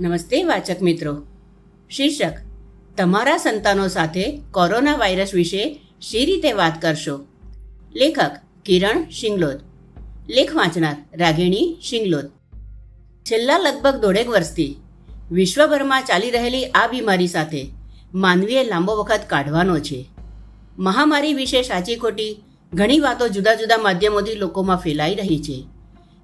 [0.00, 1.26] નમસ્તે વાચક મિત્રો.
[1.90, 2.32] શીર્ષક,
[2.96, 7.26] તમારા સંતાનો સાથે કોરોના વાયરસ વિશે શી રીતે વાત કરશો?
[7.94, 8.30] લેખક,
[8.64, 9.60] કિરણ શિંગલોદ.
[10.28, 12.24] લેખ વાંચનાર, રાગિણી શિંગલોદ.
[13.22, 14.76] છેલ્લા લગભગ દોઢેક વર્ષથી
[15.30, 17.72] વિશ્વભરમાં ચાલી રહેલી આ બીમારી સાથે
[18.14, 20.08] માનવીએ લાંબો વખત કાઢવાનો છે.
[20.78, 22.42] મહામારી વિશે સાચી ખોટી
[22.72, 25.64] ઘણી વાતો જુદા જુદા માધ્યમોથી લોકોમાં ફેલાઈ રહી છે.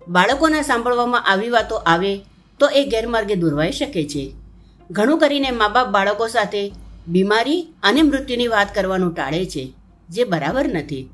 [0.09, 2.21] બાળકોના સાંભળવામાં આવી વાતો આવે
[2.61, 4.33] તો એ ગેરમાર્ગે દોરવાઈ શકે છે.
[4.91, 6.73] ઘણું કરીને મા બાપ બાળકો સાથે
[7.09, 9.73] બીમારી અને મૃત્યુની વાત કરવાનું ટાળે છે,
[10.09, 11.09] જે બરાબર નથી.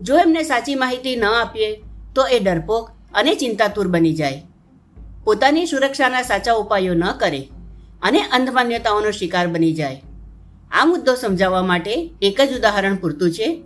[0.00, 1.70] જો એમને સાચી માહિતી ન આપીએ,
[2.14, 4.42] તો એ ડરપોક અને ચિંતાતુર બની જાય.
[5.24, 7.48] પોતાની સુરક્ષાના સાચા ઉપાયો ન કરે
[8.02, 10.02] અને અંધમાન્યતાઓનો શિકાર બની જાય.
[10.70, 13.62] આ મુદ્દો સમજાવવા માટે એક જ ઉદાહરણ પૂરતું છે.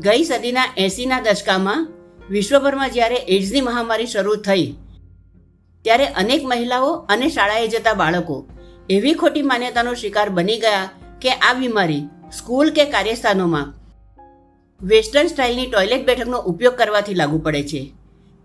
[0.00, 1.88] ગઈ સદીના એંસીના દશકામાં
[2.30, 4.74] વિશ્વભરમાં જ્યારે એડ્સની મહામારી શરૂ થઈ
[5.84, 8.36] ત્યારે અનેક મહિલાઓ અને શાળાએ જતા બાળકો
[8.90, 12.04] એવી ખોટી માન્યતાનો શિકાર બની ગયા કે આ બીમારી
[12.38, 13.74] સ્કૂલ કે કાર્યસ્થાનોમાં
[14.80, 17.82] વેસ્ટર્ન સ્ટાઇલની ટોયલેટ બેઠકનો ઉપયોગ કરવાથી લાગુ પડે છે.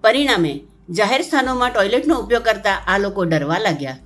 [0.04, 0.54] પરિણામે,
[0.90, 3.98] જાહેર સ્થાનોમાં ટોયલેટનો ઉપયોગ કરતા આ લોકો ડરવા લાગ્યા.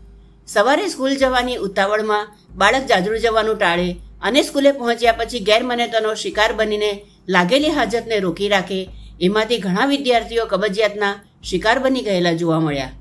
[0.48, 3.90] સવારે સ્કૂલ જવાની ઉતાવળમાં બાળક જાજરૂ જવાનું ટાળે
[4.22, 6.92] અને સ્કૂલે પહોંચ્યા પછી ગેરમાન્યતાનો શિકાર બનીને
[7.28, 8.90] લાગેલી હાજતને રોકી રાખે,
[9.22, 12.92] એમાંથી ઘણા વિદ્યાર્થીઓ કબજિયાતના શિકાર બની ગયેલા જોવા મળ્યા.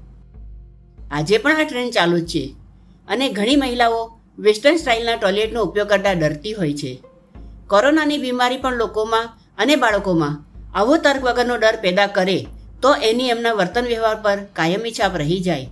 [1.11, 2.55] આજે પણ આ ટ્રેન્ડ ચાલુ જ છે.
[3.09, 7.03] અને ઘણી મહિલાઓ વેસ્ટર્ન સ્ટાઇલના ટોયલેટનો ઉપયોગ કરતા ડરતી હોય છે.
[7.67, 10.41] કોરોનાની બીમારી પણ લોકોમાં અને બાળકોમાં
[10.75, 12.47] આવો તર્ક વગરનો ડર પેદા કરે
[12.83, 15.69] તો એની એમના વર્તન વ્યવહાર પર કાયમી છાપ રહી જાય.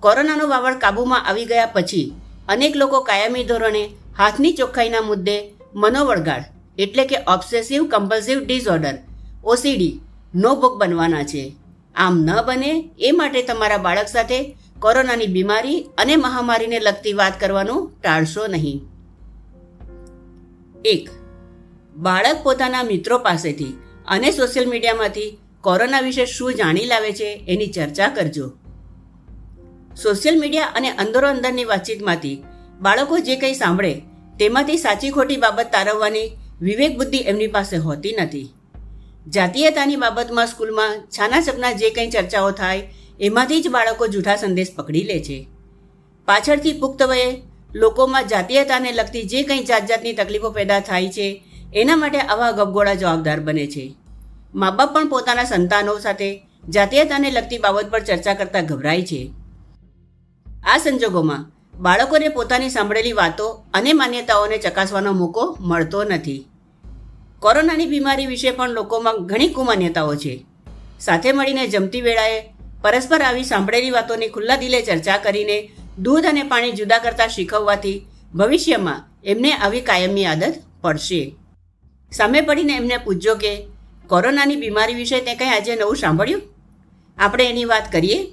[0.00, 2.12] કોરોનાનો વાવડ કાબૂમાં આવી ગયા પછી
[2.48, 6.44] અનેક લોકો કાયમી ધોરણે હાથની ચોખ્ખાઈના મુદ્દે મનોવળગાડ
[6.78, 8.94] એટલે કે ઓબ્સેસિવ કમ્પલ્સિવ ડિસઓર્ડર
[9.44, 10.00] ઓસીડી
[10.34, 11.56] નો ભોગ બનવાના છે.
[11.96, 17.92] આમ ન બને એ માટે તમારા બાળક સાથે કોરોનાની બીમારી અને મહામારીને લગતી વાત કરવાનું
[18.02, 18.80] ટાળશો નહીં.
[20.84, 21.10] એક,
[21.96, 23.72] બાળક પોતાના મિત્રો પાસેથી
[24.06, 28.50] અને સોશિયલ મીડિયામાંથી કોરોના વિશે શું જાણી લાવે છે એની ચર્ચા કરજો.
[30.02, 32.42] સોશિયલ મીડિયા અને અંદરો અંદરની વાતચીતમાંથી
[32.80, 34.02] બાળકો જે કંઈ સાંભળે
[34.38, 36.30] તેમાંથી સાચી ખોટી બાબત તારવવાની
[36.60, 38.54] વિવેક બુદ્ધિ એમની પાસે હોતી નથી.
[39.34, 42.82] જાતીયતાની બાબતમાં સ્કૂલમાં છાના છપના જે કંઈ ચર્ચાઓ થાય,
[43.20, 45.48] એમાંથી જ બાળકો જૂઠા સંદેશ પકડી લે છે.
[46.26, 47.42] પાછળથી પુખ્ત વયે
[47.74, 51.44] લોકોમાં જાતીયતાને લગતી જે કંઈ જાત જાતની તકલીફો પેદા થાય છે,
[51.74, 53.94] એના માટે આવા ગપગોળા જવાબદાર બને છે.
[54.54, 59.30] મા બાપ પણ પોતાના સંતાનો સાથે જાતીયતાને લગતી બાબત પર ચર્ચા કરતા ગભરાય છે.
[60.66, 61.46] આ સંજોગોમાં
[61.82, 66.46] બાળકોને પોતાની સાંભળેલી વાતો અને માન્યતાઓને ચકાસવાનો મોકો મળતો નથી.
[67.38, 70.44] કોરોનાની બીમારી વિશે પણ લોકોમાં ઘણી કુમાન્યતાઓ છે.
[71.00, 72.44] સાથે મળીને જમતી વેળાએ
[72.82, 79.08] પરસ્પર આવી સાંભળેલી વાતોની ખુલ્લા દિલે ચર્ચા કરીને દૂધ અને પાણી જુદા કરતા શીખવવાથી ભવિષ્યમાં
[79.24, 81.34] એમને આવી કાયમી આદત પડશે.
[82.12, 83.66] સામે પડીને એમને પૂછજો કે,
[84.06, 86.42] કોરોનાની બીમારી વિશે તે કંઈ આજે નવું સાંભળ્યું?
[87.18, 88.26] આપણે એની વાત કરીએ.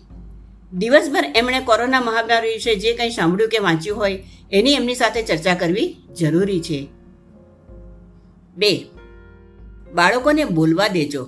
[0.73, 5.55] દિવસભર એમણે કોરોના મહામારી વિશે જે કંઈ સાંભળ્યું કે વાંચ્યું હોય એની એમની સાથે ચર્ચા
[5.55, 6.87] કરવી જરૂરી છે.
[8.57, 8.85] બે
[9.93, 11.23] બાળકોને બોલવા દેજો.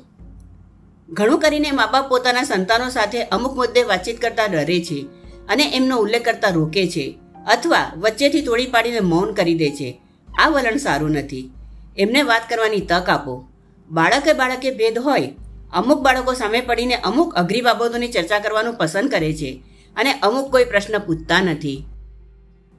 [1.09, 4.99] ઘણું કરીને મા બાપ પોતાના સંતાનો સાથે અમુક મુદ્દે વાતચીત કરતા ડરે છે
[5.49, 7.05] અને એમનો ઉલ્લેખ કરતા રોકે છે
[7.47, 9.89] અથવા વચ્ચેથી તોડી પાડીને મૌન કરી દે છે.
[10.39, 11.51] આ વલણ સારું નથી.
[11.97, 13.33] એમને વાત કરવાની તક આપો.
[13.89, 15.33] બાળકે બાળકે ભેદ હોય,
[15.73, 19.51] અમુક બાળકો સામે પડીને અમુક અઘરી બાબતોની ચર્ચા કરવાનું પસંદ કરે છે
[19.95, 21.85] અને અમુક કોઈ પ્રશ્ન પૂછતા નથી.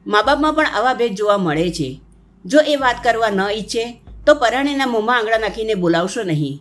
[0.07, 2.01] મા બાપમાં પણ આવા ભેદ જોવા મળે છે.
[2.45, 3.85] જો એ વાત કરવા ન ઈચ્છે
[4.27, 6.61] તો પરણેના મોંમાં આંગળા નાખીને બોલાવશો નહીં.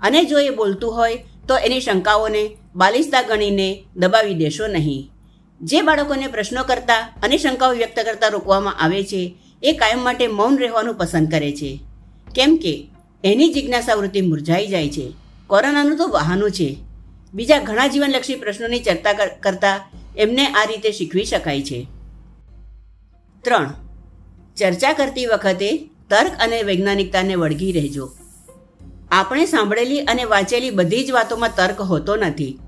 [0.00, 5.10] અને જો એ બોલતું હોય, તો એની શંકાઓને બાલિસ્તા ગણીને દબાવી દેશો નહીં.
[5.60, 10.58] જે બાળકોને પ્રશ્નો કરતા અને શંકાઓ વ્યક્ત કરતા રોકવામાં આવે છે, એ કાયમ માટે મૌન
[10.58, 11.80] રહેવાનું પસંદ કરે છે.
[12.34, 12.86] કેમ કે,
[13.24, 15.12] એની જિજ્ઞાસા વૃત્તિ મુરઝાઈ જાય છે.
[15.46, 16.76] કોરોનાનું તો બહાનું છે.
[17.34, 21.86] બીજા ઘણા જીવનલક્ષી પ્રશ્નોની ચર્ચા કરતા એમને આ રીતે શીખવી શકાય છે.
[23.42, 23.72] ત્રણ.
[24.56, 28.10] ચર્ચા કરતી વખતે તર્ક અને વૈજ્ઞાનિકતાને વળગી રહેજો.
[29.10, 32.58] આપણે સાંભળેલી અને વાંચેલી બધી જ વાતોમાં તર્ક હોતો નથી.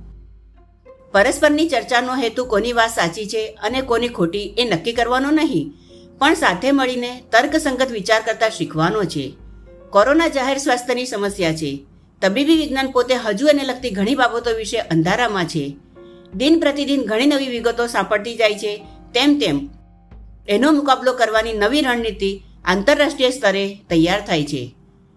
[1.12, 5.72] પરસ્પરની ચર્ચાનો હેતુ કોની વાત સાચી છે અને કોની ખોટી એ નક્કી કરવાનો નહીં,
[6.18, 9.24] પણ સાથે મળીને તર્કસંગત વિચાર કરતા શીખવાનો છે.
[9.90, 11.70] કોરોના જાહેર સ્વાસ્થ્યની સમસ્યા છે.
[12.22, 15.64] તબીબી વિજ્ઞાન પોતે હજુ એને લગતી ઘણી બાબતો વિશે અંધારામાં છે.
[16.34, 18.72] દિન પ્રતિદિન ઘણી નવી વિગતો સાંપડતી જાય છે,
[19.14, 19.68] તેમ તેમ.
[20.48, 22.30] એનો મુકાબલો કરવાની નવી રણનીતિ
[22.66, 24.74] આંતરરાષ્ટ્રીય સ્તરે તૈયાર થાય છે.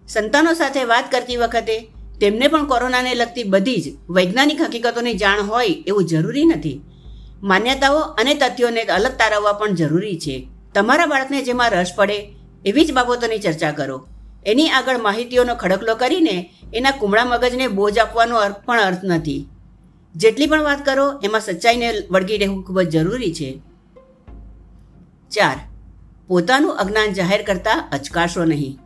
[0.08, 1.80] સંતાનો સાથે વાત કરતી વખતે
[2.20, 6.80] તેમને પણ કોરોનાને લગતી બધી જ વૈજ્ઞાનિક હકીકતોની જાણ હોય એવું જરૂરી નથી.
[7.42, 10.48] માન્યતાઓ અને તથ્યોને અલગ તારવવા પણ જરૂરી છે.
[10.74, 14.06] તમારા બાળકને જેમાં રસ પડે એવી જ બાબતોની ચર્ચા કરો.
[14.46, 19.46] એની આગળ માહિતીઓનો ખડકલો કરીને એના કુમળા મગજને બોજ આપવાનો અર્થ પણ અર્થ નથી.
[20.16, 23.60] જેટલી પણ વાત કરો, એમાં સચ્ચાઈને વળગી રહેવું ખૂબ જ જરૂરી છે.
[25.30, 25.56] ચાર
[26.30, 28.78] પોતાનું અજ્ઞાન જાહેર કરતા અચકાશો નહીં.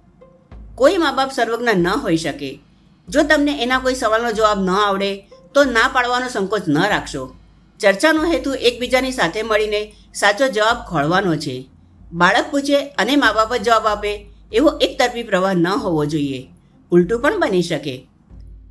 [0.74, 2.60] કોઈ મા બાપ સર્વજ્ઞ ન હોઈ શકે.
[3.08, 7.36] જો તમને એના કોઈ સવાલનો જવાબ ન આવડે, તો ના પાડવાનો સંકોચ ન રાખશો.
[7.80, 11.68] ચર્ચાનો હેતુ એકબીજાની સાથે મળીને સાચો જવાબ ખોળવાનો છે.
[12.12, 16.48] બાળક પૂછે અને મા બાપ જ જવાબ આપે, એવો એકતરફી પ્રવાહ ન હોવો જોઈએ.
[16.90, 18.06] ઉલટું પણ બની શકે.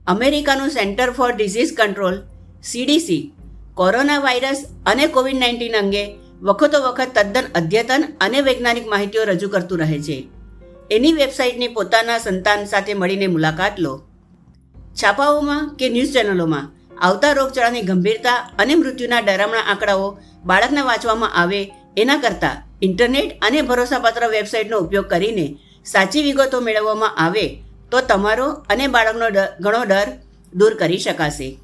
[0.07, 2.15] અમેરિકાનું centre for disease control,
[2.63, 3.33] CDC,
[3.73, 9.79] corona virus અને કોવિડ નાઇન્ટીન અંગે વખતો વખત તદ્દન અદ્યતન અને વૈજ્ઞાનિક માહિતીઓ રજૂ કરતું
[9.79, 10.27] રહે છે.
[10.91, 14.03] એની વેબસાઇટની પોતાના સંતાન સાથે મળીને મુલાકાત લો.
[15.03, 16.71] છાપાઓમાં કે ન્યૂઝ ચેનલોમાં
[17.01, 24.27] આવતા રોગચાળાની ગંભીરતા અને મૃત્યુના ડરામણા આંકડાઓ બાળકને વાંચવામાં આવે એના કરતાં ઇન્ટરનેટ અને ભરોસાપાત્ર
[24.27, 29.25] વેબસાઇટનો ઉપયોગ કરીને સાચી વિગતો મેળવવામાં આવે તો તમારો અને બાળકનો
[29.59, 30.07] ઘણો ડર
[30.53, 31.59] દૂર કરી શકાશે.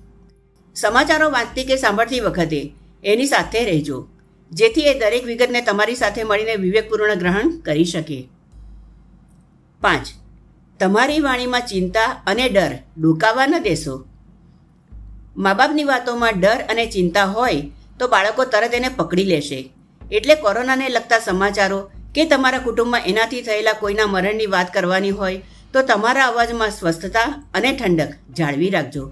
[0.76, 2.74] સમાચારો વાંચતી કે સાંભળતી વખતે
[3.04, 4.08] એની સાથે રહેજો.
[4.52, 8.30] જેથી એ દરેક વિગતને તમારી સાથે મળીને વિવેકપૂર્ણ ગ્રહણ કરી શકે.
[9.82, 10.08] પાંચ.
[10.80, 14.06] તમારી વાણીમાં ચિંતા અને ડર ડૂકાવા ન દેશો.
[15.38, 17.62] મા બાપની વાતોમાં ડર અને ચિંતા હોય
[18.00, 19.74] તો બાળકો તરત એને પકડી લેશે.
[20.12, 25.42] એટલે કોરોનાને લગતા સમાચારો કે તમારા કુટુંબમાં એનાથી થયેલા કોઈના મરણની વાત કરવાની હોય
[25.74, 29.12] તો તમારા અવાજમાં સ્વસ્થતા અને ઠંડક જાળવી રાખજો.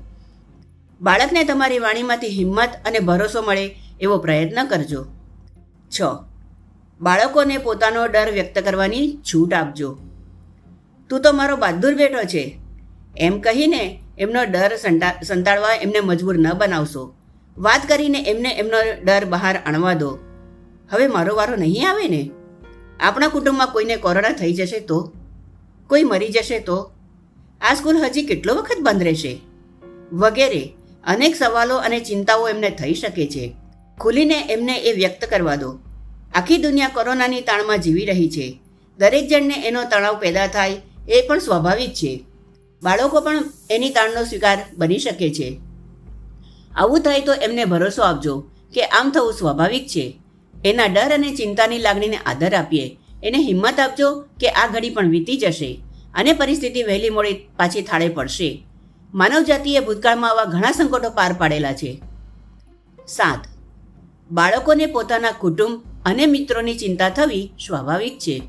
[1.01, 5.05] બાળકને તમારી વાણીમાંથી હિંમત અને ભરોસો મળે એવો પ્રયત્ન કરજો.
[5.99, 6.01] છ.
[7.01, 9.99] બાળકોને પોતાનો ડર વ્યક્ત કરવાની છૂટ આપજો.
[11.09, 12.59] તું તો મારો બહાદુર બેટો છે.
[13.17, 14.75] એમ કહીને એમનો ડર
[15.23, 17.15] સંતાડવા એમને મજબૂર ન બનાવશો.
[17.57, 20.17] વાત કરીને એમને એમનો ડર બહાર આણવા દો.
[20.89, 22.29] હવે મારો વારો નહીં આવે ને?
[22.99, 25.13] આપણા કુટુંબમાં કોઈને કોરોના થઈ જશે તો?
[25.87, 26.91] કોઈ મરી જશે તો?
[27.61, 29.41] આ સ્કૂલ હજી કેટલો વખત બંધ રહેશે?
[30.11, 30.73] વગેરે
[31.03, 33.55] અનેક સવાલો અને ચિંતાઓ એમને થઈ શકે છે.
[34.01, 35.79] ખુલીને એમને એ વ્યક્ત કરવા દો.
[36.33, 38.59] આખી દુનિયા કોરોનાની તાણમાં જીવી રહી છે.
[38.97, 42.23] દરેક જણને એનો તણાવ પેદા થાય, એ પણ સ્વાભાવિક છે.
[42.83, 45.59] બાળકો પણ એની તાણનો સ્વીકાર બની શકે છે.
[46.75, 48.39] આવું થાય તો એમને ભરોસો આપજો
[48.73, 50.19] કે આમ થવું સ્વાભાવિક છે.
[50.65, 52.97] એના ડર અને ચિંતાની લાગણીને આદર આપીએ.
[53.23, 55.81] એને હિંમત આપજો કે આ ઘડી પણ વીતી જશે
[56.13, 58.65] અને પરિસ્થિતિ વહેલી મોડી પાછી થાળે પડશે.
[59.13, 62.01] માનવજાતિએ ભૂતકાળમાં આવા ઘણા સંકટો પાર પાડેલા છે.
[63.07, 63.56] સાત
[64.31, 68.41] બાળકોને પોતાના કુટુંબ અને મિત્રોની ચિંતા થવી સ્વાભાવિક છે.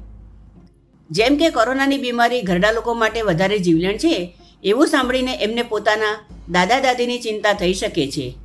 [1.10, 6.80] જેમ કે કોરોનાની બીમારી ઘરડા લોકો માટે વધારે જીવલેણ છે, એવું સાંભળીને એમને પોતાના દાદા
[6.80, 8.36] દાદીની ચિંતા થઈ શકે છે.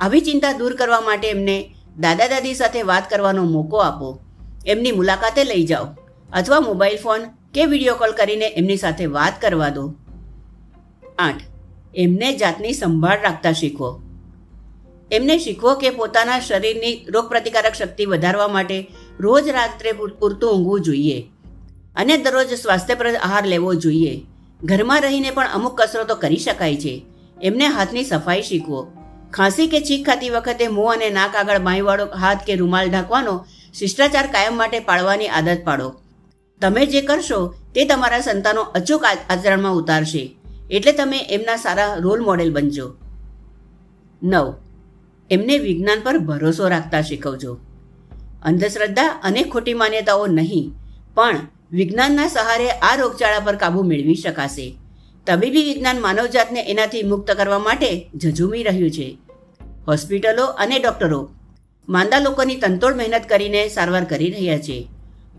[0.00, 4.20] આવી ચિંતા દૂર કરવા માટે એમને દાદા દાદી સાથે વાત કરવાનો મોકો આપો.
[4.66, 5.86] એમની મુલાકાતે લઈ જાઓ
[6.32, 7.20] અથવા મોબાઈલ ફોન
[7.54, 9.94] કે વીડિયો કોલ કરીને એમની સાથે વાત કરવા દો.
[11.18, 11.40] આઠ.
[11.94, 14.00] એમને જાતની સંભાળ રાખતા શીખવો
[15.12, 18.90] એમને શીખવો કે પોતાના શરીરની રોગપ્રતિકારક શક્તિ વધારવા માટે
[19.20, 21.30] રોજ રાત્રે પૂરતું ઊંઘવું જોઈએ.
[21.96, 24.26] અને દરરોજ સ્વાસ્થ્યપ્રદ આહાર લેવો જોઈએ.
[24.64, 27.06] ઘરમાં રહીને પણ અમુક કસરતો કરી શકાય છે.
[27.42, 28.92] એમને હાથની સફાઈ શીખવો.
[29.32, 34.26] ખાંસી કે છીક ખાતી વખતે મોં અને નાક આગળ બાંયવાળો હાથ કે રૂમાલ ઢાંકવાનો શિષ્ટાચાર
[34.26, 36.00] કાયમ માટે પાળવાની આદત પાડો.
[36.60, 40.36] તમે જે કરશો તે તમારા સંતાનો અચૂક આચરણમાં ઉતારશે.
[40.70, 42.94] એટલે તમે એમના સારા રોલ મોડેલ બનજો.
[44.22, 44.54] નવ.
[45.30, 47.52] એમને વિજ્ઞાન પર ભરોસો રાખતા શીખવજો.
[48.42, 50.68] અંધશ્રદ્ધા અને ખોટી માન્યતાઓ નહીં,
[51.16, 51.40] પણ
[51.72, 54.66] વિજ્ઞાનના સહારે આ રોગચાળા પર કાબૂ મેળવી શકાશે.
[55.26, 59.08] તબીબી વિજ્ઞાન માનવજાતને એનાથી મુક્ત કરવા માટે ઝઝૂમી રહ્યું છે.
[59.88, 61.20] હોસ્પિટલો અને ડોક્ટરો
[61.88, 64.78] માંદા લોકોની તંતોડ મહેનત કરીને સારવાર કરી રહ્યા છે.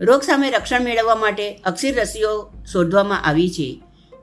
[0.00, 2.32] રોગ સામે રક્ષણ મેળવવા માટે અક્ષીર રસીઓ
[2.72, 3.68] શોધવામાં આવી છે.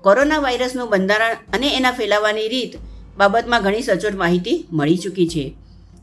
[0.03, 2.73] કોરોના વાયરસનું બંધારણ અને એના ફેલાવાની રીત
[3.19, 5.55] બાબતમાં ઘણી સચોટ માહિતી મળી ચૂકી છે.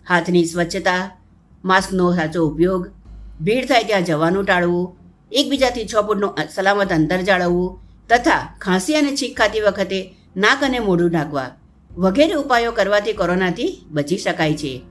[0.08, 1.18] હાથની સ્વચ્છતા,
[1.64, 2.88] માસ્કનો સાચો ઉપયોગ,
[3.42, 4.96] ભીડ થાય ત્યાં જવાનું ટાળવું,
[5.32, 11.10] એકબીજાથી છ ફૂટનું સલામત અંતર જાળવવું, તથા ખાંસી અને છીંક ખાતી વખતે નાક અને મોઢું
[11.10, 11.50] ઢાંકવા
[11.96, 14.82] વગેરે ઉપાયો કરવાથી કોરોનાથી બચી શકાય છે.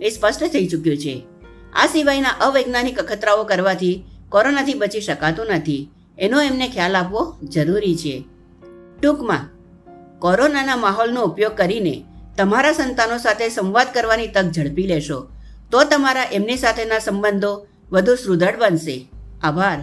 [0.00, 1.26] એ સ્પષ્ટ થઈ ચૂક્યું છે.
[1.72, 5.90] આ સિવાયના અવૈજ્ઞાનિક અખતરાઓ કરવાથી કોરોનાથી બચી શકાતું નથી.
[6.18, 8.24] એનો એમને ખ્યાલ આપવો જરૂરી છે.
[9.02, 9.61] ટૂંકમાં
[10.22, 11.94] કોરોનાના માહોલનો ઉપયોગ કરીને
[12.38, 15.18] તમારા સંતાનો સાથે સંવાદ કરવાની તક ઝડપી લેશો.
[15.70, 18.96] તો તમારા એમની સાથેના સંબંધો વધુ સુદૃઢ બનશે.
[19.42, 19.78] આભાર.